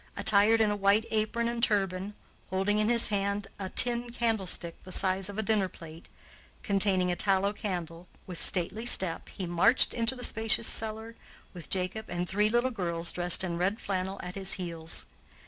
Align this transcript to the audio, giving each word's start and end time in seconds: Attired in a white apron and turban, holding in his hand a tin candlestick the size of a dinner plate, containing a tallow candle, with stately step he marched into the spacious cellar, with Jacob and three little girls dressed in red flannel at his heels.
Attired 0.17 0.61
in 0.61 0.71
a 0.71 0.75
white 0.75 1.05
apron 1.11 1.47
and 1.47 1.61
turban, 1.61 2.15
holding 2.49 2.79
in 2.79 2.89
his 2.89 3.09
hand 3.09 3.45
a 3.59 3.69
tin 3.69 4.09
candlestick 4.09 4.83
the 4.83 4.91
size 4.91 5.29
of 5.29 5.37
a 5.37 5.43
dinner 5.43 5.69
plate, 5.69 6.07
containing 6.63 7.11
a 7.11 7.15
tallow 7.15 7.53
candle, 7.53 8.07
with 8.25 8.41
stately 8.41 8.87
step 8.87 9.29
he 9.29 9.45
marched 9.45 9.93
into 9.93 10.15
the 10.15 10.23
spacious 10.23 10.65
cellar, 10.67 11.15
with 11.53 11.69
Jacob 11.69 12.07
and 12.09 12.27
three 12.27 12.49
little 12.49 12.71
girls 12.71 13.11
dressed 13.11 13.43
in 13.43 13.59
red 13.59 13.79
flannel 13.79 14.19
at 14.23 14.33
his 14.33 14.53
heels. 14.53 15.05